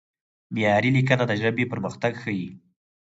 [0.53, 2.49] معیاري لیکنه د ژبې پرمختګ ښيي.